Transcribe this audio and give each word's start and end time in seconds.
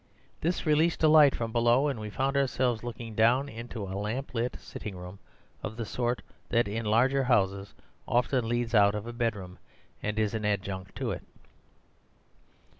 This 0.41 0.65
released 0.65 1.03
a 1.03 1.07
light 1.07 1.35
from 1.35 1.51
below, 1.51 1.87
and 1.87 1.99
we 1.99 2.09
found 2.09 2.35
ourselves 2.35 2.83
looking 2.83 3.13
down 3.13 3.47
into 3.47 3.83
a 3.83 3.93
lamp 3.93 4.33
lit 4.33 4.57
sitting 4.59 4.97
room, 4.97 5.19
of 5.61 5.77
the 5.77 5.85
sort 5.85 6.23
that 6.49 6.67
in 6.67 6.87
large 6.87 7.13
houses 7.13 7.75
often 8.07 8.49
leads 8.49 8.73
out 8.73 8.95
of 8.95 9.05
a 9.05 9.13
bedroom, 9.13 9.59
and 10.01 10.17
is 10.17 10.33
an 10.33 10.43
adjunct 10.43 10.95
to 10.95 11.11
it. 11.11 11.21